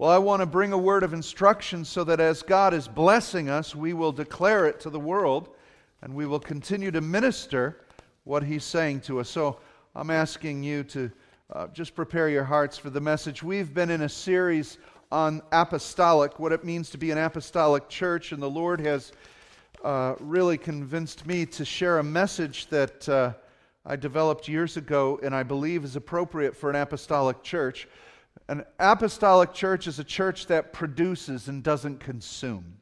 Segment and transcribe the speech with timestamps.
[0.00, 3.50] Well, I want to bring a word of instruction so that as God is blessing
[3.50, 5.50] us, we will declare it to the world
[6.00, 7.82] and we will continue to minister
[8.24, 9.28] what He's saying to us.
[9.28, 9.58] So
[9.94, 11.10] I'm asking you to
[11.52, 13.42] uh, just prepare your hearts for the message.
[13.42, 14.78] We've been in a series
[15.12, 19.12] on apostolic, what it means to be an apostolic church, and the Lord has
[19.84, 23.34] uh, really convinced me to share a message that uh,
[23.84, 27.86] I developed years ago and I believe is appropriate for an apostolic church.
[28.50, 32.78] An apostolic church is a church that produces and doesn't consume.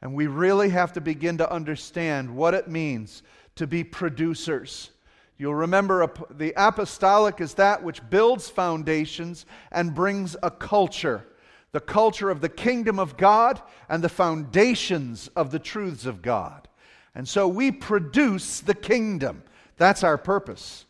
[0.00, 3.24] And we really have to begin to understand what it means
[3.56, 4.92] to be producers.
[5.38, 11.26] You'll remember the apostolic is that which builds foundations and brings a culture
[11.72, 16.68] the culture of the kingdom of God and the foundations of the truths of God.
[17.14, 19.42] And so we produce the kingdom.
[19.78, 20.84] That's our purpose.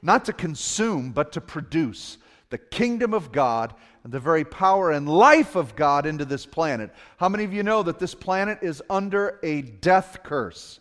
[0.00, 2.16] Not to consume, but to produce
[2.50, 6.90] the kingdom of God and the very power and life of God into this planet.
[7.18, 10.80] How many of you know that this planet is under a death curse?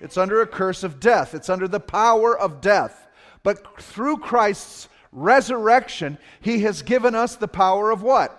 [0.00, 3.08] It's under a curse of death, it's under the power of death.
[3.42, 8.38] But through Christ's resurrection, He has given us the power of what?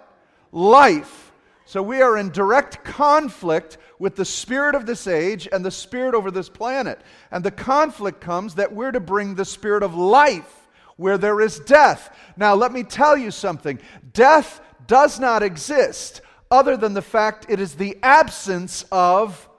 [0.51, 1.31] Life.
[1.65, 6.13] So we are in direct conflict with the spirit of this age and the spirit
[6.13, 6.99] over this planet.
[7.31, 10.62] And the conflict comes that we're to bring the spirit of life
[10.97, 12.15] where there is death.
[12.37, 13.79] Now, let me tell you something
[14.13, 19.49] death does not exist other than the fact it is the absence of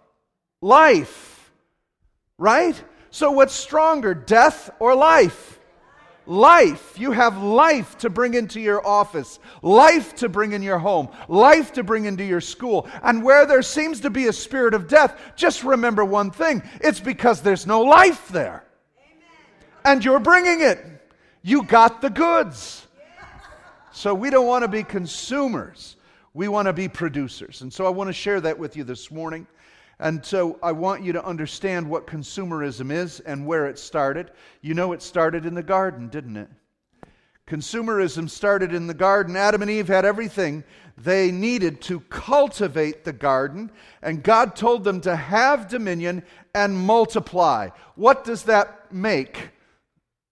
[0.60, 1.52] life.
[2.38, 2.80] Right?
[3.10, 5.58] So, what's stronger, death or life?
[6.26, 6.98] Life.
[6.98, 11.72] You have life to bring into your office, life to bring in your home, life
[11.74, 12.88] to bring into your school.
[13.02, 17.00] And where there seems to be a spirit of death, just remember one thing it's
[17.00, 18.64] because there's no life there.
[18.98, 19.28] Amen.
[19.84, 20.93] And you're bringing it.
[21.46, 22.86] You got the goods.
[23.92, 25.96] So we don't want to be consumers.
[26.32, 27.60] We want to be producers.
[27.60, 29.46] And so I want to share that with you this morning.
[29.98, 34.30] And so I want you to understand what consumerism is and where it started.
[34.62, 36.48] You know, it started in the garden, didn't it?
[37.46, 39.36] Consumerism started in the garden.
[39.36, 40.64] Adam and Eve had everything
[40.96, 43.70] they needed to cultivate the garden,
[44.00, 46.22] and God told them to have dominion
[46.54, 47.68] and multiply.
[47.96, 49.50] What does that make?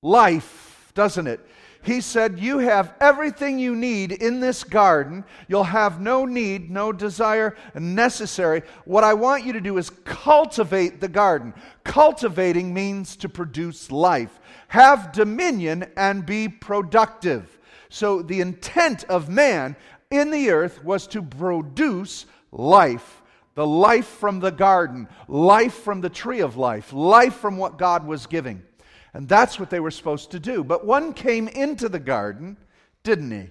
[0.01, 1.41] Life doesn't it?
[1.83, 5.25] He said, You have everything you need in this garden.
[5.49, 8.63] You'll have no need, no desire necessary.
[8.85, 11.53] What I want you to do is cultivate the garden.
[11.83, 14.39] Cultivating means to produce life,
[14.69, 17.59] have dominion, and be productive.
[17.89, 19.77] So, the intent of man
[20.11, 23.23] in the earth was to produce life
[23.55, 28.07] the life from the garden, life from the tree of life, life from what God
[28.07, 28.63] was giving.
[29.15, 30.65] And that's what they were supposed to do.
[30.65, 32.57] But one came into the garden,
[33.03, 33.51] didn't he?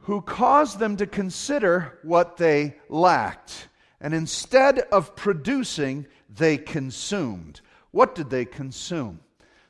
[0.00, 3.68] Who caused them to consider what they lacked.
[4.00, 7.60] And instead of producing, they consumed.
[7.90, 9.20] What did they consume?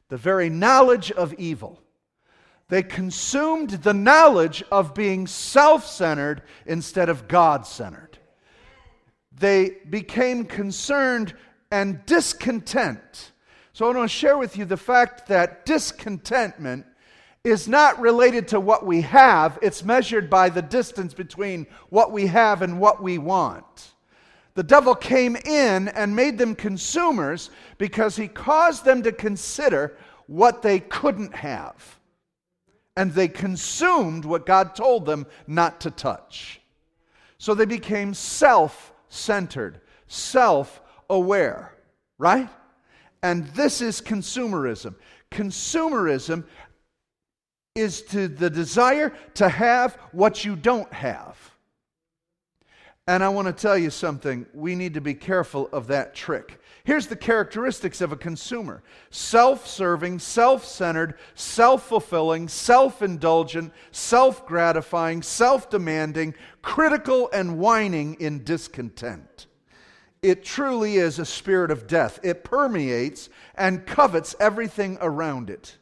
[0.09, 1.81] The very knowledge of evil.
[2.69, 8.19] They consumed the knowledge of being self centered instead of God centered.
[9.33, 11.35] They became concerned
[11.71, 13.33] and discontent
[13.79, 16.85] so I want to share with you the fact that discontentment
[17.45, 22.27] is not related to what we have, it's measured by the distance between what we
[22.27, 23.93] have and what we want.
[24.55, 29.97] The devil came in and made them consumers because he caused them to consider
[30.27, 32.01] what they couldn't have.
[32.97, 36.61] And they consumed what God told them not to touch.
[37.39, 41.77] So they became self centered, self aware,
[42.19, 42.49] right?
[43.23, 44.95] And this is consumerism.
[45.31, 46.45] Consumerism
[47.75, 51.37] is to the desire to have what you don't have.
[53.07, 54.45] And I want to tell you something.
[54.53, 56.61] We need to be careful of that trick.
[56.85, 64.47] Here's the characteristics of a consumer self serving, self centered, self fulfilling, self indulgent, self
[64.47, 69.48] gratifying, self demanding, critical, and whining in discontent
[70.23, 72.19] it truly is a spirit of death.
[72.23, 75.77] It permeates and covets everything around it.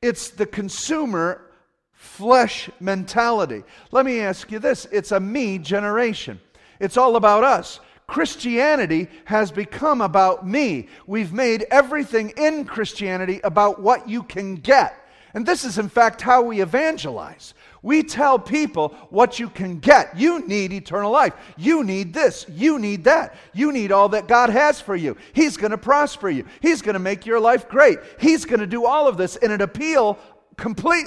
[0.00, 1.50] It's the consumer
[1.92, 3.62] flesh mentality.
[3.92, 6.40] Let me ask you this it's a me generation,
[6.80, 7.80] it's all about us.
[8.08, 10.88] Christianity has become about me.
[11.06, 15.02] We've made everything in Christianity about what you can get.
[15.32, 17.54] And this is, in fact, how we evangelize.
[17.82, 20.16] We tell people what you can get.
[20.16, 21.34] You need eternal life.
[21.56, 22.46] You need this.
[22.48, 23.34] You need that.
[23.52, 25.16] You need all that God has for you.
[25.32, 26.46] He's going to prosper you.
[26.60, 27.98] He's going to make your life great.
[28.20, 30.18] He's going to do all of this in an appeal
[30.56, 31.06] complete,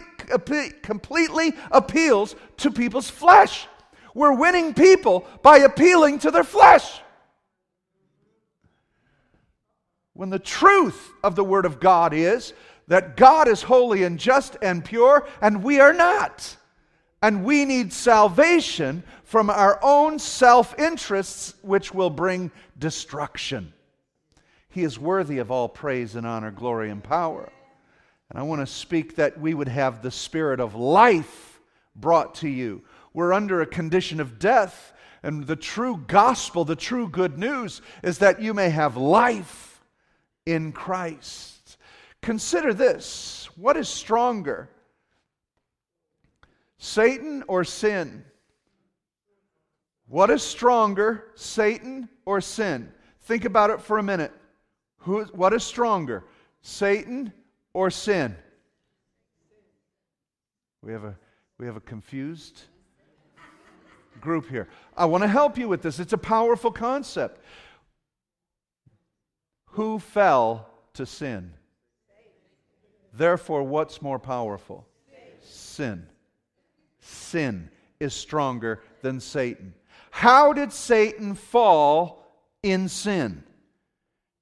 [0.81, 3.67] completely appeals to people's flesh.
[4.13, 7.01] We're winning people by appealing to their flesh.
[10.13, 12.53] When the truth of the Word of God is
[12.87, 16.57] that God is holy and just and pure, and we are not.
[17.21, 23.73] And we need salvation from our own self interests, which will bring destruction.
[24.69, 27.51] He is worthy of all praise and honor, glory and power.
[28.29, 31.59] And I want to speak that we would have the spirit of life
[31.95, 32.83] brought to you.
[33.13, 38.17] We're under a condition of death, and the true gospel, the true good news, is
[38.17, 39.81] that you may have life
[40.45, 41.77] in Christ.
[42.21, 44.69] Consider this what is stronger,
[46.77, 48.23] Satan or sin?
[50.07, 52.91] What is stronger, Satan or sin?
[53.21, 54.31] Think about it for a minute.
[54.99, 56.25] Who, what is stronger,
[56.61, 57.33] Satan
[57.73, 58.35] or sin?
[60.81, 61.17] We have a,
[61.57, 62.61] we have a confused
[64.21, 64.67] group here.
[64.95, 65.99] I want to help you with this.
[65.99, 67.41] It's a powerful concept.
[69.71, 71.51] Who fell to sin?
[73.13, 74.87] Therefore, what's more powerful?
[75.43, 76.07] Sin.
[77.05, 77.69] Sin
[77.99, 79.75] is stronger than Satan.
[80.09, 82.25] How did Satan fall
[82.63, 83.43] in sin?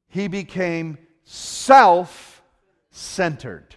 [0.07, 2.41] He became self
[2.89, 3.75] centered.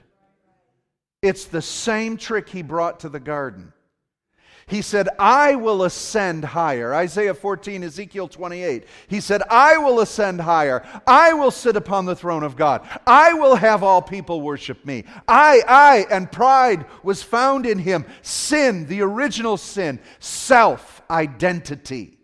[1.20, 3.72] It's the same trick he brought to the garden.
[4.68, 6.92] He said, I will ascend higher.
[6.92, 8.84] Isaiah 14, Ezekiel 28.
[9.06, 10.84] He said, I will ascend higher.
[11.06, 12.84] I will sit upon the throne of God.
[13.06, 15.04] I will have all people worship me.
[15.28, 18.06] I, I, and pride was found in him.
[18.22, 22.18] Sin, the original sin, self identity.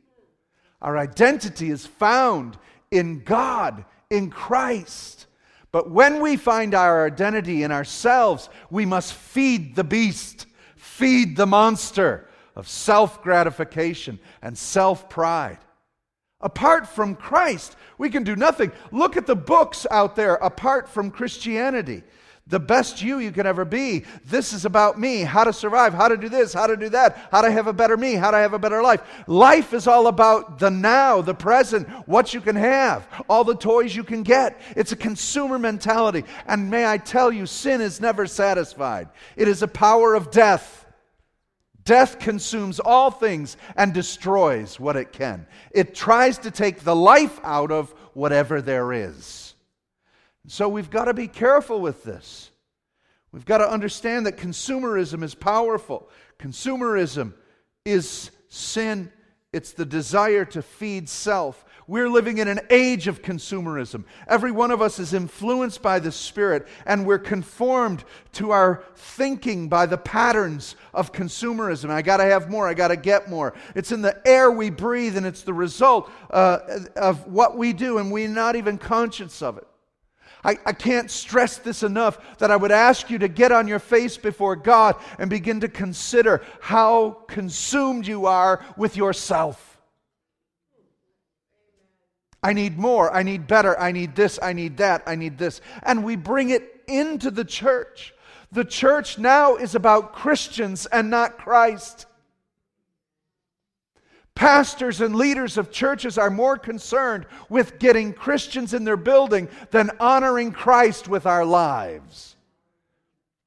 [0.81, 2.59] Our identity is found
[2.91, 5.27] in God, in Christ.
[5.71, 11.47] But when we find our identity in ourselves, we must feed the beast, feed the
[11.47, 15.59] monster of self gratification and self pride.
[16.41, 18.73] Apart from Christ, we can do nothing.
[18.91, 22.03] Look at the books out there apart from Christianity.
[22.49, 24.05] The best you you can ever be.
[24.25, 27.29] This is about me, how to survive, how to do this, how to do that,
[27.31, 29.01] how to have a better me, how to have a better life.
[29.29, 33.95] Life is all about the now, the present, what you can have, all the toys
[33.95, 34.61] you can get.
[34.75, 36.25] It's a consumer mentality.
[36.47, 40.82] And may I tell you, sin is never satisfied, it is a power of death.
[41.85, 45.47] Death consumes all things and destroys what it can.
[45.73, 49.55] It tries to take the life out of whatever there is.
[50.47, 52.51] So we've got to be careful with this.
[53.33, 56.09] We've got to understand that consumerism is powerful.
[56.39, 57.33] Consumerism
[57.85, 59.11] is sin,
[59.53, 61.65] it's the desire to feed self.
[61.87, 64.05] We're living in an age of consumerism.
[64.29, 69.69] Every one of us is influenced by the Spirit, and we're conformed to our thinking
[69.69, 71.91] by the patterns of consumerism.
[71.91, 73.55] I got to have more, I got to get more.
[73.75, 76.61] It's in the air we breathe, and it's the result uh,
[76.97, 79.67] of what we do, and we're not even conscious of it.
[80.45, 83.79] I, I, can't stress this enough that I would ask you to get on your
[83.79, 89.72] face before God and begin to consider how consumed you are with yourself.
[92.43, 93.13] I need more.
[93.13, 93.79] I need better.
[93.79, 94.39] I need this.
[94.43, 95.03] I need that.
[95.07, 95.61] I need this.
[95.83, 98.15] And we bring it into the church.
[98.51, 102.07] The church now is about Christians and not Christ.
[104.35, 109.91] Pastors and leaders of churches are more concerned with getting Christians in their building than
[110.01, 112.37] honoring Christ with our lives.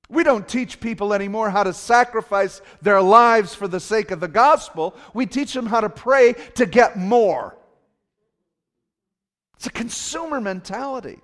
[0.09, 4.27] We don't teach people anymore how to sacrifice their lives for the sake of the
[4.27, 4.95] gospel.
[5.13, 7.57] We teach them how to pray to get more.
[9.65, 11.17] It's a consumer mentality.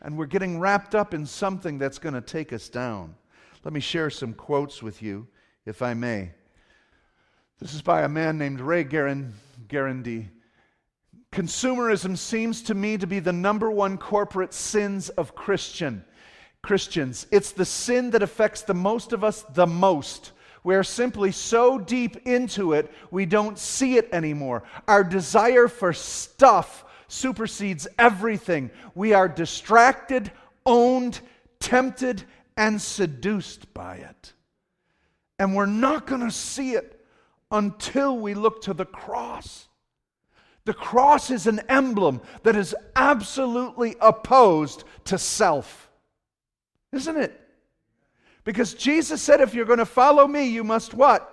[0.00, 3.16] And we're getting wrapped up in something that's going to take us down.
[3.64, 5.26] Let me share some quotes with you,
[5.66, 6.30] if I may.
[7.58, 10.28] This is by a man named Ray Guarendi.
[11.32, 16.04] Consumerism seems to me to be the number one corporate sins of Christian
[16.62, 17.26] Christians.
[17.32, 20.30] It's the sin that affects the most of us the most.
[20.62, 24.62] We're simply so deep into it, we don't see it anymore.
[24.86, 28.70] Our desire for stuff supersedes everything.
[28.94, 30.30] We are distracted,
[30.64, 31.20] owned,
[31.58, 32.24] tempted,
[32.56, 34.32] and seduced by it.
[35.38, 37.04] And we're not going to see it
[37.50, 39.66] until we look to the cross.
[40.66, 45.90] The cross is an emblem that is absolutely opposed to self.
[46.92, 47.40] Isn't it?
[48.44, 51.26] Because Jesus said, if you're going to follow me, you must what?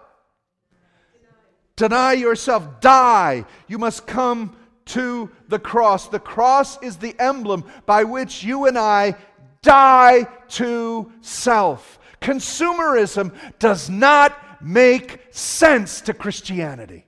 [1.76, 3.46] Deny yourself, die.
[3.68, 4.56] You must come
[4.88, 6.08] to the cross.
[6.08, 9.16] The cross is the emblem by which you and I
[9.62, 12.00] die to self.
[12.22, 17.06] Consumerism does not make sense to Christianity.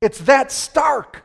[0.00, 1.24] It's that stark.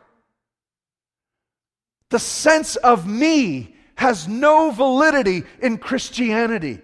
[2.10, 6.80] The sense of me has no validity in Christianity.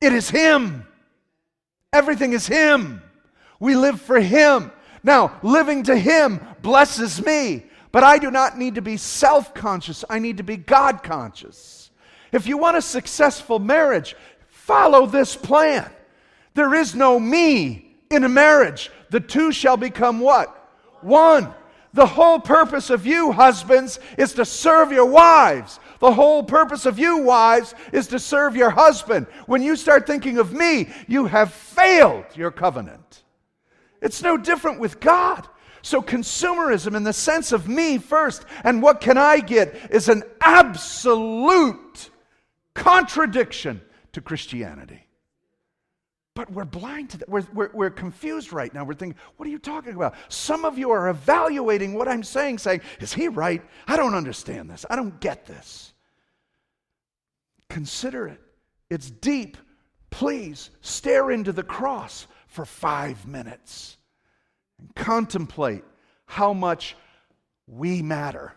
[0.00, 0.86] It is Him.
[1.92, 3.00] Everything is Him.
[3.60, 4.72] We live for Him.
[5.04, 10.04] Now, living to Him blesses me, but I do not need to be self conscious.
[10.08, 11.90] I need to be God conscious.
[12.32, 14.16] If you want a successful marriage,
[14.48, 15.90] follow this plan.
[16.54, 18.90] There is no me in a marriage.
[19.10, 20.48] The two shall become what?
[21.02, 21.54] One.
[21.94, 25.78] The whole purpose of you, husbands, is to serve your wives.
[25.98, 29.26] The whole purpose of you, wives, is to serve your husband.
[29.46, 33.24] When you start thinking of me, you have failed your covenant.
[34.00, 35.46] It's no different with God.
[35.82, 40.22] So, consumerism in the sense of me first and what can I get is an
[40.40, 42.10] absolute
[42.74, 45.06] contradiction to Christianity.
[46.34, 47.28] But we're blind to that.
[47.28, 48.84] We're, we're, we're, confused right now.
[48.84, 50.14] We're thinking, what are you talking about?
[50.28, 53.62] Some of you are evaluating what I'm saying, saying, is he right?
[53.86, 54.86] I don't understand this.
[54.88, 55.92] I don't get this.
[57.68, 58.40] Consider it.
[58.88, 59.58] It's deep.
[60.10, 63.98] Please stare into the cross for five minutes
[64.82, 65.84] and contemplate
[66.26, 66.96] how much
[67.68, 68.52] we matter.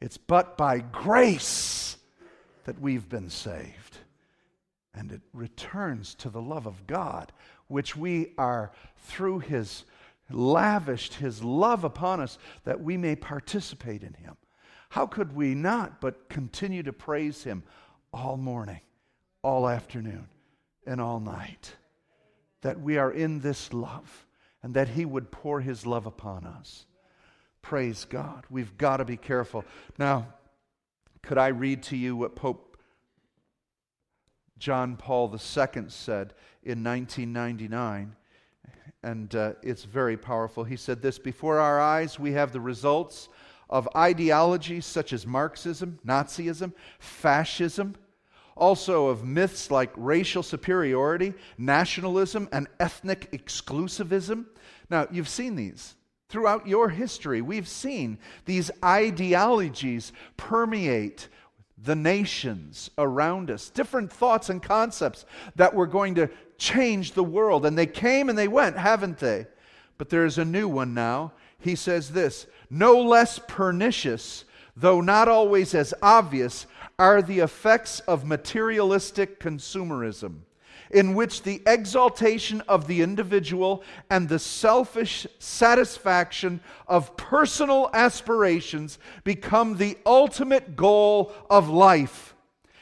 [0.00, 1.96] It's but by grace
[2.64, 3.98] that we've been saved.
[4.92, 7.32] And it returns to the love of God,
[7.68, 9.84] which we are through His
[10.28, 14.36] lavished His love upon us that we may participate in Him.
[14.88, 17.62] How could we not but continue to praise Him
[18.12, 18.80] all morning,
[19.42, 20.26] all afternoon,
[20.84, 21.76] and all night?
[22.62, 24.25] That we are in this love
[24.66, 26.86] and that He would pour His love upon us.
[27.62, 28.42] Praise God.
[28.50, 29.64] We've got to be careful.
[29.96, 30.26] Now,
[31.22, 32.76] could I read to you what Pope
[34.58, 38.16] John Paul II said in 1999?
[39.04, 40.64] And uh, it's very powerful.
[40.64, 43.28] He said this Before our eyes, we have the results
[43.70, 47.94] of ideologies such as Marxism, Nazism, fascism,
[48.56, 54.46] also of myths like racial superiority, nationalism, and ethnic exclusivism.
[54.90, 55.94] Now, you've seen these.
[56.28, 61.28] Throughout your history, we've seen these ideologies permeate
[61.78, 67.66] the nations around us, different thoughts and concepts that were going to change the world.
[67.66, 69.46] And they came and they went, haven't they?
[69.98, 71.32] But there's a new one now.
[71.58, 74.44] He says this no less pernicious,
[74.76, 76.66] though not always as obvious,
[76.98, 80.40] are the effects of materialistic consumerism
[80.90, 89.76] in which the exaltation of the individual and the selfish satisfaction of personal aspirations become
[89.76, 92.34] the ultimate goal of life.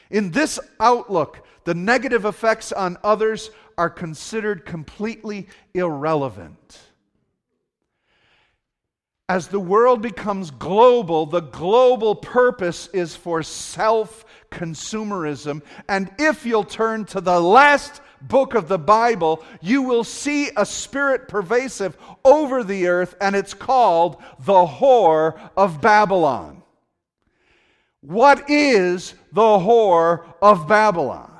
[0.09, 6.79] In this outlook, the negative effects on others are considered completely irrelevant.
[9.27, 15.63] As the world becomes global, the global purpose is for self consumerism.
[15.89, 20.65] And if you'll turn to the last book of the Bible, you will see a
[20.65, 26.61] spirit pervasive over the earth, and it's called the whore of Babylon.
[28.01, 31.31] What is the whore of Babylon?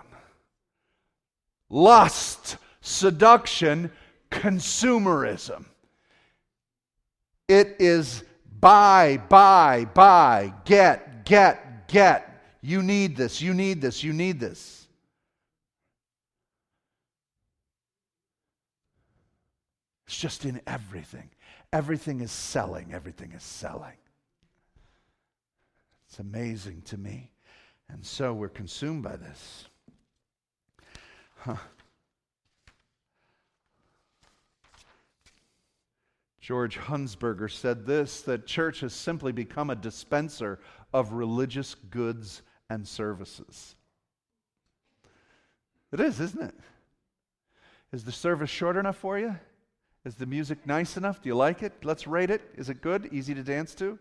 [1.70, 3.92] Lust, seduction,
[4.32, 5.65] consumerism.
[7.47, 8.23] It is
[8.59, 12.57] buy, buy, buy, get, get, get.
[12.61, 14.87] You need this, you need this, you need this.
[20.07, 21.29] It's just in everything.
[21.71, 23.97] Everything is selling, everything is selling.
[26.07, 27.31] It's amazing to me.
[27.89, 29.65] And so we're consumed by this.
[31.37, 31.57] Huh.
[36.45, 40.59] George Hunsberger said this that church has simply become a dispenser
[40.93, 43.75] of religious goods and services.
[45.91, 46.53] It is, isn't it?
[47.91, 49.35] Is the service short enough for you?
[50.05, 51.19] Is the music nice enough?
[51.19, 51.73] Do you like it?
[51.83, 52.43] Let's rate it.
[52.55, 53.09] Is it good?
[53.11, 53.97] Easy to dance to?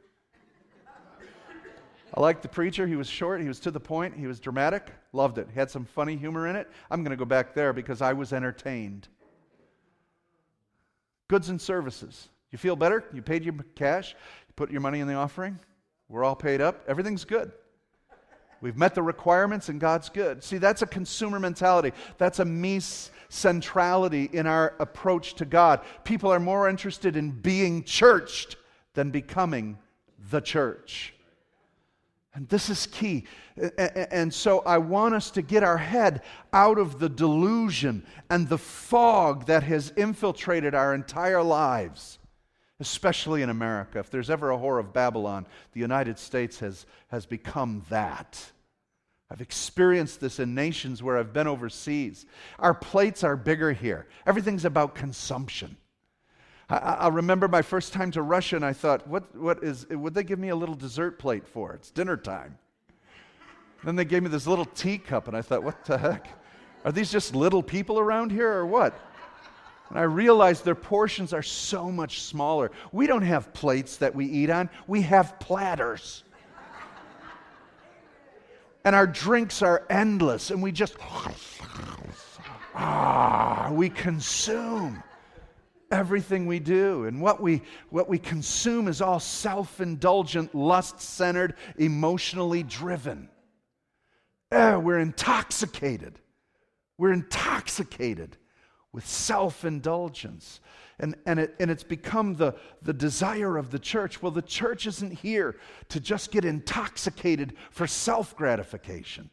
[2.12, 2.86] I liked the preacher.
[2.86, 4.92] He was short, he was to the point, he was dramatic.
[5.14, 5.48] Loved it.
[5.50, 6.70] He had some funny humor in it.
[6.90, 9.08] I'm going to go back there because I was entertained.
[11.28, 12.28] Goods and services.
[12.54, 13.02] You feel better?
[13.12, 14.14] You paid your cash?
[14.46, 15.58] You put your money in the offering?
[16.08, 16.84] We're all paid up?
[16.86, 17.50] Everything's good.
[18.60, 20.44] We've met the requirements and God's good.
[20.44, 21.90] See, that's a consumer mentality.
[22.16, 22.78] That's a me
[23.28, 25.80] centrality in our approach to God.
[26.04, 28.54] People are more interested in being churched
[28.92, 29.76] than becoming
[30.30, 31.12] the church.
[32.34, 33.24] And this is key.
[34.12, 38.58] And so I want us to get our head out of the delusion and the
[38.58, 42.20] fog that has infiltrated our entire lives,
[42.80, 43.98] especially in America.
[43.98, 48.42] If there's ever a whore of Babylon, the United States has, has become that.
[49.30, 52.26] I've experienced this in nations where I've been overseas.
[52.58, 55.76] Our plates are bigger here, everything's about consumption.
[56.68, 60.14] I, I, remember my first time to Russia, and I thought, what, what is, would
[60.14, 61.74] they give me a little dessert plate for?
[61.74, 62.58] It's dinner time.
[63.84, 66.26] Then they gave me this little teacup, and I thought, what the heck?
[66.84, 68.98] Are these just little people around here, or what?
[69.90, 72.70] And I realized their portions are so much smaller.
[72.92, 76.24] We don't have plates that we eat on, we have platters.
[78.84, 80.96] and our drinks are endless, and we just,
[82.74, 85.02] ah, we consume
[85.90, 87.04] everything we do.
[87.04, 93.28] And what we, what we consume is all self indulgent, lust centered, emotionally driven.
[94.50, 96.18] Eh, we're intoxicated.
[96.96, 98.38] We're intoxicated
[98.94, 100.60] with self indulgence.
[101.00, 104.22] And, and, it, and it's become the, the desire of the church.
[104.22, 105.56] Well, the church isn't here
[105.88, 109.28] to just get intoxicated for self gratification.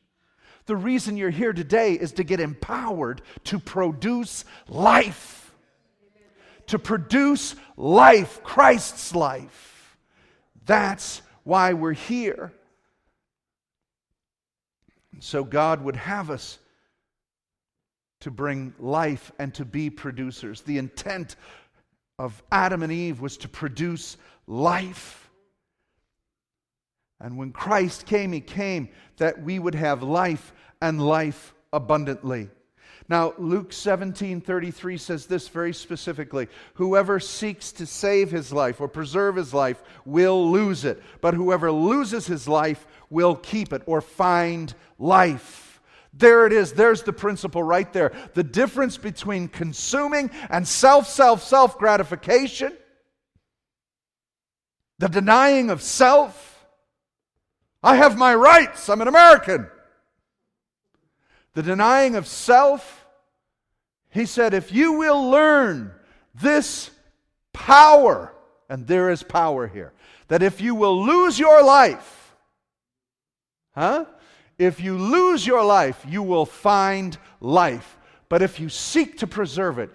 [0.66, 5.42] The reason you're here today is to get empowered to produce life
[6.72, 9.98] to produce life, Christ's life.
[10.66, 12.54] That's why we're here.
[15.12, 16.60] And so God would have us
[18.22, 20.62] to bring life and to be producers.
[20.62, 21.36] The intent
[22.18, 25.30] of Adam and Eve was to produce life.
[27.20, 32.50] And when Christ came, He came that we would have life and life abundantly.
[33.10, 38.88] Now, Luke 17 33 says this very specifically Whoever seeks to save his life or
[38.88, 44.00] preserve his life will lose it, but whoever loses his life will keep it or
[44.02, 45.71] find life.
[46.14, 46.74] There it is.
[46.74, 48.12] There's the principle right there.
[48.34, 52.74] The difference between consuming and self, self, self gratification,
[55.00, 56.48] the denying of self.
[57.84, 58.90] I have my rights.
[58.90, 59.68] I'm an American.
[61.54, 63.02] The denying of self
[64.12, 65.94] he said, If you will learn
[66.36, 66.92] this
[67.54, 68.34] power,
[68.70, 69.94] and there is power here,
[70.28, 72.36] that if you will lose your life,
[73.74, 74.06] huh?
[74.62, 77.98] If you lose your life, you will find life.
[78.30, 79.90] But if you seek to preserve it,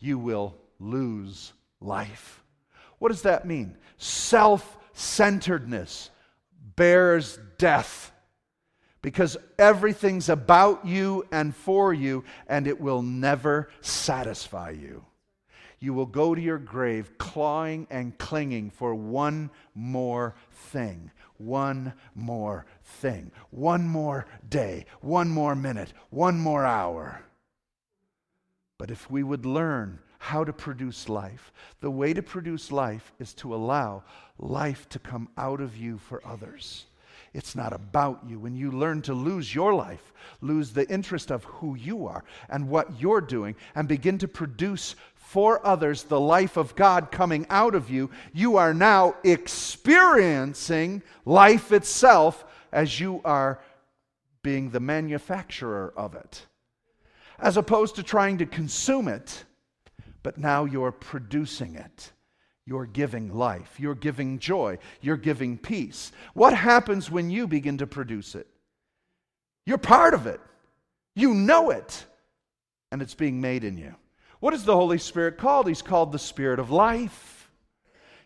[0.00, 2.44] you will lose life.
[2.98, 3.74] What does that mean?
[3.96, 6.10] Self centeredness
[6.76, 8.12] bears death
[9.00, 15.06] because everything's about you and for you, and it will never satisfy you.
[15.82, 22.66] You will go to your grave clawing and clinging for one more thing, one more
[22.84, 27.24] thing, one more day, one more minute, one more hour.
[28.78, 33.34] But if we would learn how to produce life, the way to produce life is
[33.34, 34.04] to allow
[34.38, 36.86] life to come out of you for others.
[37.34, 38.38] It's not about you.
[38.38, 42.68] When you learn to lose your life, lose the interest of who you are and
[42.68, 44.94] what you're doing, and begin to produce
[45.32, 51.72] for others the life of God coming out of you, you are now experiencing life
[51.72, 53.58] itself as you are
[54.42, 56.44] being the manufacturer of it.
[57.38, 59.44] As opposed to trying to consume it,
[60.22, 62.12] but now you're producing it.
[62.66, 66.12] You're giving life, you're giving joy, you're giving peace.
[66.34, 68.46] What happens when you begin to produce it?
[69.64, 70.42] You're part of it,
[71.16, 72.04] you know it,
[72.90, 73.94] and it's being made in you.
[74.42, 75.68] What is the Holy Spirit called?
[75.68, 77.48] He's called the Spirit of life.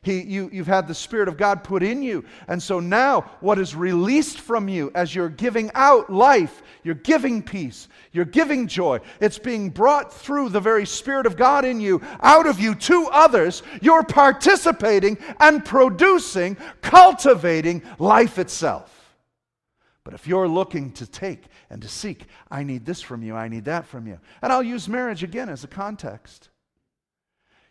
[0.01, 2.25] He, you, you've had the Spirit of God put in you.
[2.49, 7.43] And so now, what is released from you as you're giving out life, you're giving
[7.43, 12.01] peace, you're giving joy, it's being brought through the very Spirit of God in you,
[12.23, 13.63] out of you to others.
[13.83, 18.96] You're participating and producing, cultivating life itself.
[20.07, 23.49] But if you're looking to take and to seek, I need this from you, I
[23.49, 24.21] need that from you.
[24.41, 26.49] And I'll use marriage again as a context.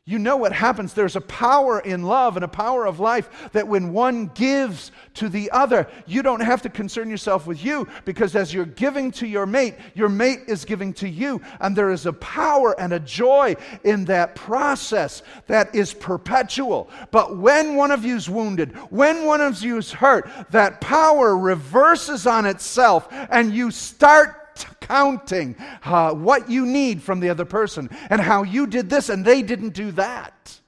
[0.07, 0.93] You know what happens.
[0.93, 5.29] There's a power in love and a power of life that when one gives to
[5.29, 9.25] the other, you don't have to concern yourself with you because as you're giving to
[9.25, 11.41] your mate, your mate is giving to you.
[11.59, 16.87] And there is a power and a joy in that process that is perpetual.
[17.09, 22.45] But when one of you's wounded, when one of you's hurt, that power reverses on
[22.45, 24.44] itself and you start
[24.79, 29.25] counting uh, what you need from the other person and how you did this and
[29.25, 30.59] they didn't do that.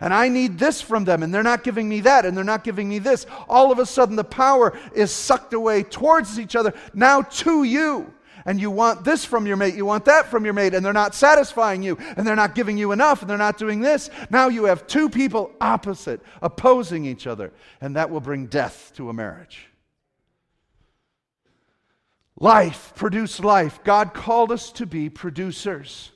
[0.00, 2.64] and I need this from them, and they're not giving me that, and they're not
[2.64, 3.26] giving me this.
[3.48, 8.12] All of a sudden, the power is sucked away towards each other, now to you.
[8.44, 10.92] And you want this from your mate, you want that from your mate, and they're
[10.92, 14.08] not satisfying you, and they're not giving you enough, and they're not doing this.
[14.30, 19.10] Now you have two people opposite, opposing each other, and that will bring death to
[19.10, 19.67] a marriage.
[22.40, 23.82] Life, produce life.
[23.82, 26.12] God called us to be producers.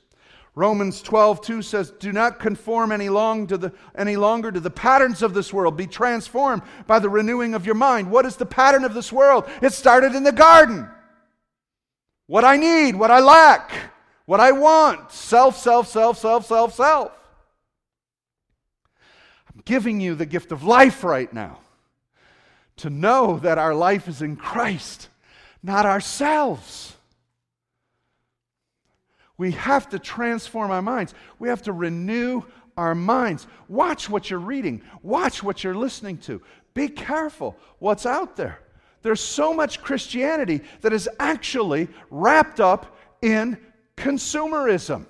[0.55, 4.69] Romans 12, 2 says, Do not conform any, long to the, any longer to the
[4.69, 5.75] patterns of this world.
[5.75, 8.11] Be transformed by the renewing of your mind.
[8.11, 9.49] What is the pattern of this world?
[9.61, 10.87] It started in the garden.
[12.27, 13.71] What I need, what I lack,
[14.25, 15.11] what I want.
[15.11, 17.11] Self, self, self, self, self, self.
[19.53, 21.59] I'm giving you the gift of life right now
[22.77, 25.09] to know that our life is in Christ,
[25.63, 26.95] not ourselves.
[29.37, 31.13] We have to transform our minds.
[31.39, 32.43] We have to renew
[32.77, 33.47] our minds.
[33.67, 36.41] Watch what you're reading, watch what you're listening to.
[36.73, 38.59] Be careful what's out there.
[39.01, 43.57] There's so much Christianity that is actually wrapped up in
[43.97, 45.05] consumerism.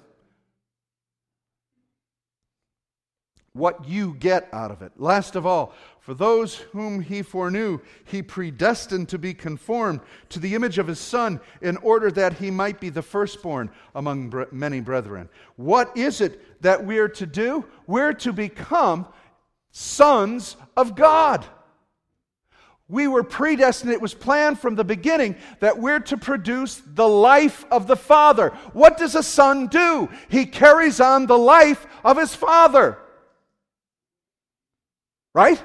[3.53, 4.93] What you get out of it.
[4.97, 10.55] Last of all, for those whom he foreknew, he predestined to be conformed to the
[10.55, 15.29] image of his Son, in order that he might be the firstborn among many brethren.
[15.55, 17.63] What is it that we're to do?
[17.85, 19.07] We're to become
[19.71, 21.45] sons of God.
[22.89, 27.65] We were predestined, it was planned from the beginning that we're to produce the life
[27.71, 28.49] of the Father.
[28.73, 30.09] What does a son do?
[30.27, 32.97] He carries on the life of his Father.
[35.33, 35.61] Right?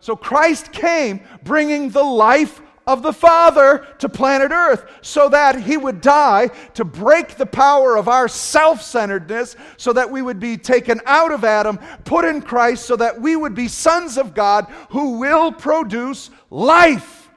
[0.00, 5.76] So Christ came bringing the life of the Father to planet Earth so that He
[5.76, 10.56] would die to break the power of our self centeredness, so that we would be
[10.56, 14.66] taken out of Adam, put in Christ, so that we would be sons of God
[14.90, 17.30] who will produce life.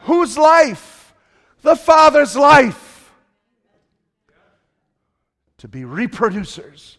[0.00, 1.14] Whose life?
[1.62, 3.12] The Father's life.
[5.58, 6.97] To be reproducers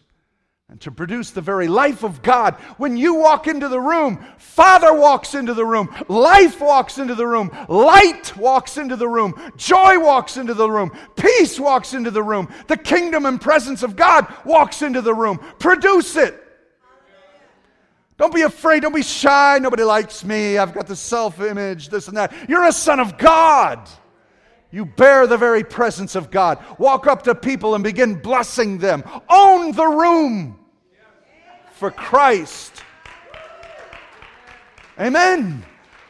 [0.70, 2.54] and to produce the very life of God.
[2.78, 7.26] When you walk into the room, Father walks into the room, life walks into the
[7.26, 12.22] room, light walks into the room, joy walks into the room, peace walks into the
[12.22, 15.38] room, the kingdom and presence of God walks into the room.
[15.58, 16.40] Produce it.
[18.16, 18.82] Don't be afraid.
[18.82, 19.58] Don't be shy.
[19.60, 20.56] Nobody likes me.
[20.56, 22.32] I've got the self image, this and that.
[22.48, 23.88] You're a son of God.
[24.70, 26.64] You bear the very presence of God.
[26.78, 29.02] Walk up to people and begin blessing them.
[29.28, 30.59] Own the room
[31.80, 32.84] for Christ.
[35.00, 35.64] Amen.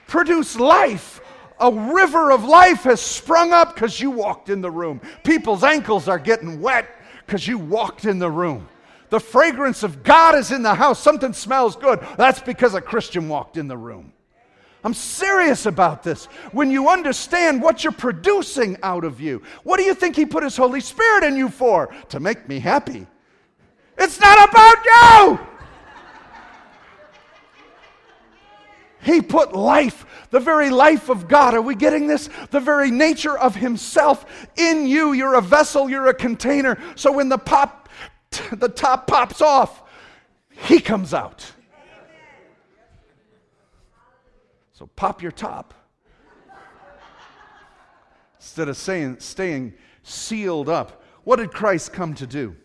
[0.08, 1.20] Produce life.
[1.60, 5.00] A river of life has sprung up because you walked in the room.
[5.22, 6.88] People's ankles are getting wet
[7.24, 8.68] because you walked in the room.
[9.10, 10.98] The fragrance of God is in the house.
[10.98, 12.04] Something smells good.
[12.16, 14.12] That's because a Christian walked in the room.
[14.82, 16.24] I'm serious about this.
[16.50, 20.42] When you understand what you're producing out of you, what do you think He put
[20.42, 21.94] His Holy Spirit in you for?
[22.08, 23.06] To make me happy.
[23.96, 25.49] It's not about you.
[29.02, 31.54] He put life, the very life of God.
[31.54, 32.28] Are we getting this?
[32.50, 35.12] The very nature of Himself in you.
[35.12, 36.78] You're a vessel, you're a container.
[36.96, 37.88] So when the pop,
[38.52, 39.82] the top pops off,
[40.50, 41.50] He comes out.
[44.72, 45.74] So pop your top.
[48.38, 51.02] Instead of saying, staying sealed up.
[51.24, 52.56] What did Christ come to do?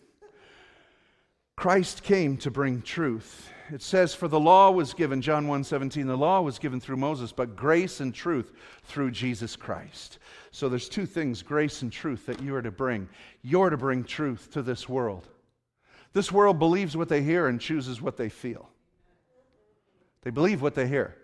[1.56, 6.08] Christ came to bring truth it says, For the law was given, John 1 17,
[6.08, 8.52] the law was given through Moses, but grace and truth
[8.84, 10.20] through Jesus Christ.
[10.52, 13.10] So there's two things, grace and truth, that you are to bring.
[13.42, 15.28] You're to bring truth to this world.
[16.14, 18.70] This world believes what they hear and chooses what they feel.
[20.22, 21.16] They believe what they hear.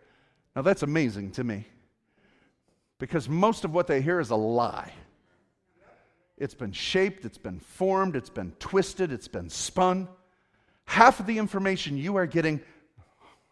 [0.55, 1.65] Now that's amazing to me
[2.99, 4.91] because most of what they hear is a lie.
[6.37, 10.07] It's been shaped, it's been formed, it's been twisted, it's been spun.
[10.91, 12.59] Half of the information you are getting,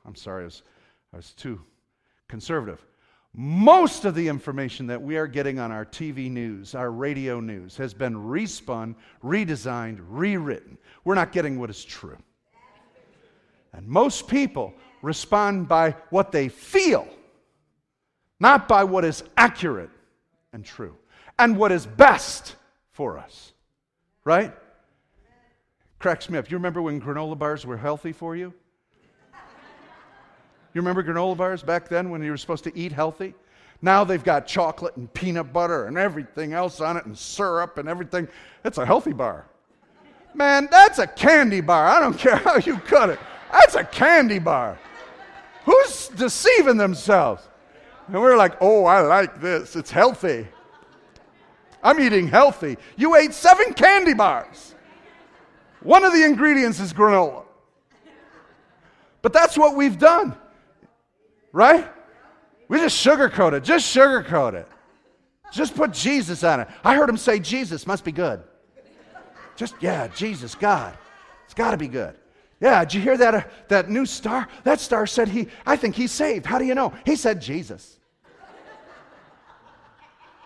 [0.05, 0.61] I'm sorry, I was,
[1.13, 1.61] I was too
[2.27, 2.85] conservative.
[3.33, 7.77] Most of the information that we are getting on our TV news, our radio news,
[7.77, 10.77] has been respun, redesigned, rewritten.
[11.05, 12.17] We're not getting what is true.
[13.71, 17.07] And most people respond by what they feel,
[18.41, 19.91] not by what is accurate
[20.51, 20.97] and true,
[21.39, 22.57] and what is best
[22.91, 23.53] for us.
[24.25, 24.53] Right?
[25.99, 26.49] Cracks me up.
[26.49, 28.53] You remember when granola bars were healthy for you?
[30.73, 33.33] You remember granola bars back then when you were supposed to eat healthy?
[33.81, 37.87] Now they've got chocolate and peanut butter and everything else on it and syrup and
[37.87, 38.27] everything.
[38.63, 39.45] It's a healthy bar.
[40.33, 41.87] Man, that's a candy bar.
[41.87, 43.19] I don't care how you cut it.
[43.51, 44.77] That's a candy bar.
[45.65, 47.47] Who's deceiving themselves?
[48.07, 49.75] And we're like, oh, I like this.
[49.75, 50.47] It's healthy.
[51.81, 52.77] I'm eating healthy.
[52.97, 54.75] You ate seven candy bars.
[55.81, 57.43] One of the ingredients is granola.
[59.21, 60.35] But that's what we've done,
[61.51, 61.87] right?
[62.67, 63.63] We just sugarcoat it.
[63.63, 64.67] Just sugarcoat it.
[65.51, 66.67] Just put Jesus on it.
[66.83, 68.41] I heard him say, Jesus must be good.
[69.55, 70.97] Just, yeah, Jesus, God.
[71.45, 72.15] It's got to be good.
[72.61, 74.47] Yeah, did you hear that, uh, that new star?
[74.63, 76.45] That star said he, I think he's saved.
[76.45, 76.93] How do you know?
[77.05, 77.99] He said Jesus.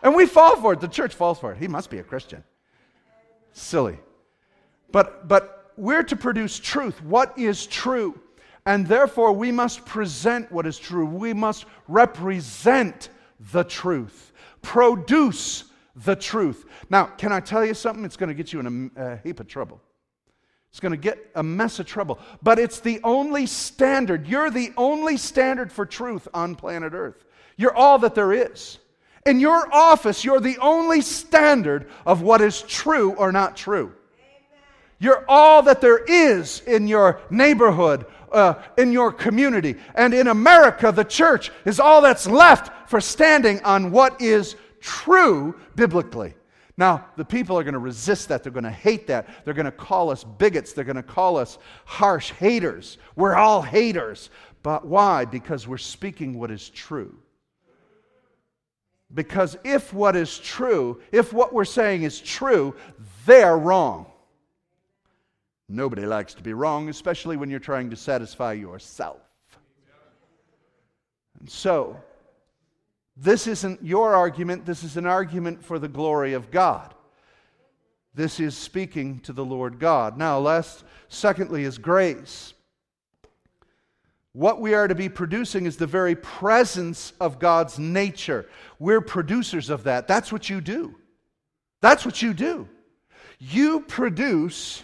[0.01, 0.79] and we fall for it.
[0.79, 1.57] The church falls for it.
[1.57, 2.43] He must be a Christian.
[3.51, 3.99] Silly.
[4.93, 7.01] But, but we're to produce truth.
[7.03, 8.17] What is true?
[8.65, 11.05] And therefore, we must present what is true.
[11.05, 13.09] We must represent
[13.51, 16.65] the truth, produce the truth.
[16.89, 18.05] Now, can I tell you something?
[18.05, 19.81] It's going to get you in a, a heap of trouble.
[20.69, 22.19] It's going to get a mess of trouble.
[22.41, 24.27] But it's the only standard.
[24.27, 27.25] You're the only standard for truth on planet Earth.
[27.57, 28.79] You're all that there is.
[29.25, 33.93] In your office, you're the only standard of what is true or not true.
[34.99, 39.75] You're all that there is in your neighborhood, uh, in your community.
[39.95, 45.59] And in America, the church is all that's left for standing on what is true
[45.75, 46.35] biblically.
[46.75, 48.43] Now, the people are going to resist that.
[48.43, 49.45] They're going to hate that.
[49.45, 50.73] They're going to call us bigots.
[50.73, 52.97] They're going to call us harsh haters.
[53.15, 54.31] We're all haters.
[54.63, 55.25] But why?
[55.25, 57.15] Because we're speaking what is true.
[59.13, 62.73] Because if what is true, if what we're saying is true,
[63.25, 64.07] they're wrong.
[65.69, 69.21] Nobody likes to be wrong, especially when you're trying to satisfy yourself.
[71.39, 71.97] And so,
[73.15, 76.93] this isn't your argument, this is an argument for the glory of God.
[78.15, 80.17] This is speaking to the Lord God.
[80.17, 82.53] Now, last, secondly, is grace.
[84.33, 88.49] What we are to be producing is the very presence of God's nature.
[88.79, 90.07] We're producers of that.
[90.07, 90.95] That's what you do.
[91.81, 92.67] That's what you do.
[93.39, 94.83] You produce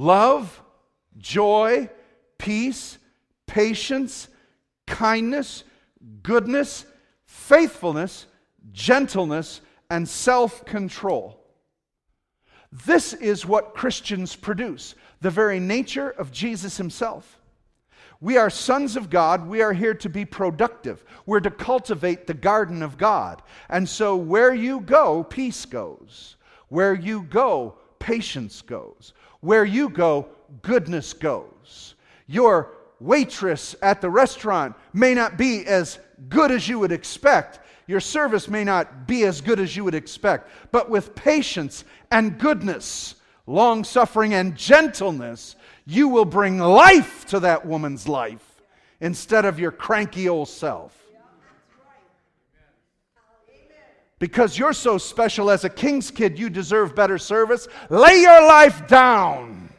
[0.00, 0.62] love,
[1.18, 1.90] joy,
[2.38, 2.96] peace,
[3.46, 4.28] patience,
[4.86, 5.62] kindness,
[6.22, 6.86] goodness,
[7.26, 8.26] faithfulness,
[8.72, 9.60] gentleness,
[9.90, 11.38] and self control.
[12.72, 17.38] This is what Christians produce the very nature of Jesus himself.
[18.22, 19.46] We are sons of God.
[19.46, 21.04] We are here to be productive.
[21.26, 23.42] We're to cultivate the garden of God.
[23.68, 26.36] And so, where you go, peace goes.
[26.68, 29.12] Where you go, patience goes.
[29.40, 30.28] Where you go,
[30.62, 31.94] goodness goes.
[32.26, 35.98] Your waitress at the restaurant may not be as
[36.28, 37.60] good as you would expect.
[37.86, 40.48] Your service may not be as good as you would expect.
[40.70, 47.66] But with patience and goodness, long suffering and gentleness, you will bring life to that
[47.66, 48.62] woman's life
[49.00, 50.99] instead of your cranky old self.
[54.20, 57.66] Because you're so special as a king's kid, you deserve better service.
[57.88, 59.70] Lay your life down.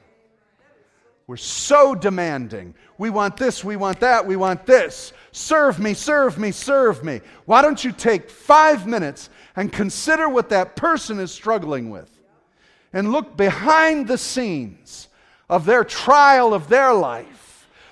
[1.28, 2.74] We're so demanding.
[2.98, 5.14] We want this, we want that, we want this.
[5.32, 7.22] Serve me, serve me, serve me.
[7.46, 12.10] Why don't you take five minutes and consider what that person is struggling with?
[12.92, 15.08] And look behind the scenes
[15.50, 17.31] of their trial of their life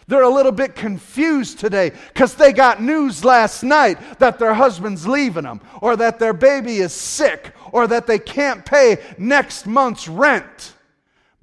[0.09, 5.07] they're a little bit confused today because they got news last night that their husband's
[5.07, 10.07] leaving them, or that their baby is sick, or that they can't pay next month's
[10.07, 10.73] rent.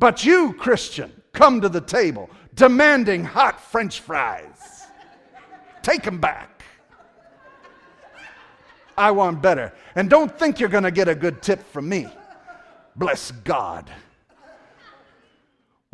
[0.00, 4.86] But you, Christian, come to the table demanding hot french fries.
[5.82, 6.64] Take them back.
[8.98, 9.72] I want better.
[9.94, 12.08] And don't think you're going to get a good tip from me.
[12.96, 13.88] Bless God.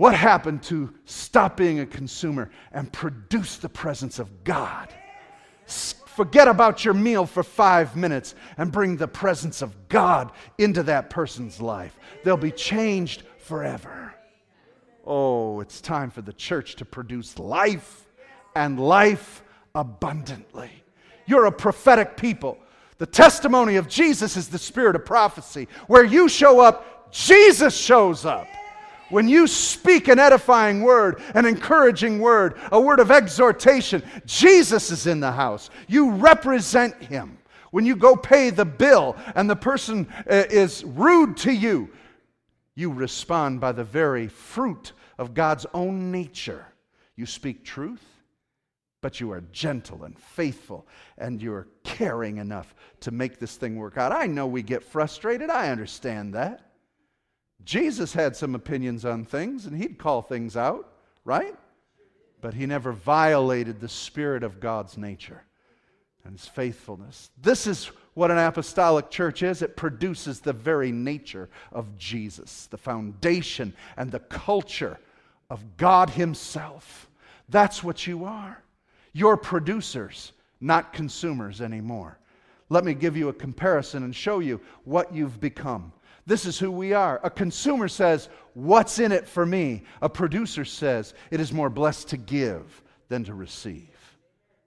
[0.03, 4.93] What happened to stop being a consumer and produce the presence of God?
[5.65, 11.09] Forget about your meal for five minutes and bring the presence of God into that
[11.09, 11.97] person's life.
[12.25, 14.13] They'll be changed forever.
[15.07, 18.05] Oh, it's time for the church to produce life
[18.57, 20.73] and life abundantly.
[21.27, 22.59] You're a prophetic people.
[22.99, 25.69] The testimony of Jesus is the spirit of prophecy.
[25.87, 28.49] Where you show up, Jesus shows up.
[29.13, 35.07] When you speak an edifying word, an encouraging word, a word of exhortation, Jesus is
[35.07, 35.69] in the house.
[35.87, 37.37] You represent him.
[37.73, 41.91] When you go pay the bill and the person uh, is rude to you,
[42.75, 46.65] you respond by the very fruit of God's own nature.
[47.15, 48.03] You speak truth,
[49.03, 50.87] but you are gentle and faithful,
[51.19, 54.11] and you're caring enough to make this thing work out.
[54.11, 55.51] I know we get frustrated.
[55.51, 56.72] I understand that.
[57.65, 60.93] Jesus had some opinions on things and he'd call things out,
[61.25, 61.55] right?
[62.43, 65.43] but he never violated the spirit of God's nature
[66.25, 67.31] and his faithfulness.
[67.41, 72.77] This is what an apostolic church is it produces the very nature of Jesus, the
[72.77, 74.99] foundation and the culture
[75.49, 77.09] of God Himself.
[77.49, 78.63] That's what you are.
[79.13, 82.19] You're producers, not consumers anymore.
[82.69, 85.93] Let me give you a comparison and show you what you've become.
[86.27, 87.21] This is who we are.
[87.23, 89.83] A consumer says, What's in it for me?
[90.01, 93.89] A producer says, It is more blessed to give than to receive.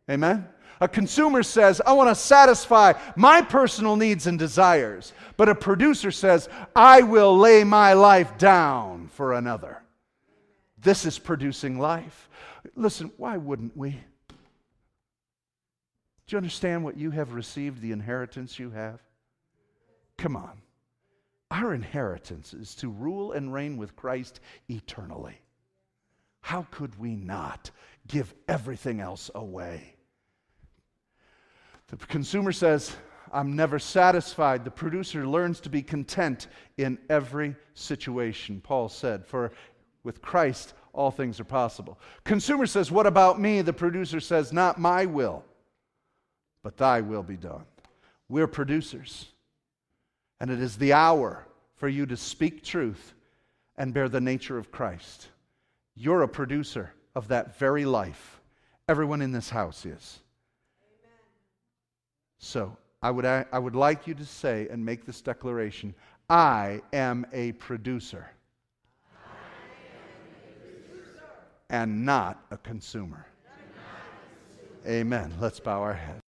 [0.09, 0.47] Amen?
[0.81, 5.13] A consumer says, I want to satisfy my personal needs and desires.
[5.37, 9.81] But a producer says, I will lay my life down for another.
[10.77, 12.29] This is producing life.
[12.75, 13.91] Listen, why wouldn't we?
[16.27, 18.99] Do you understand what you have received, the inheritance you have?
[20.17, 20.61] Come on.
[21.51, 25.39] Our inheritance is to rule and reign with Christ eternally.
[26.41, 27.71] How could we not
[28.07, 29.95] give everything else away?
[31.87, 32.95] The consumer says,
[33.31, 34.63] I'm never satisfied.
[34.63, 38.61] The producer learns to be content in every situation.
[38.61, 39.51] Paul said, For
[40.03, 41.99] with Christ, all things are possible.
[42.23, 43.61] Consumer says, What about me?
[43.61, 45.43] The producer says, Not my will,
[46.63, 47.65] but thy will be done.
[48.29, 49.27] We're producers.
[50.39, 51.45] And it is the hour
[51.77, 53.13] for you to speak truth
[53.77, 55.27] and bear the nature of Christ.
[55.95, 58.41] You're a producer of that very life.
[58.87, 60.19] Everyone in this house is.
[62.37, 65.95] So I would, I would like you to say and make this declaration
[66.29, 68.27] I am a producer,
[71.69, 73.27] and not a consumer.
[74.87, 75.33] Amen.
[75.39, 76.21] Let's bow our heads.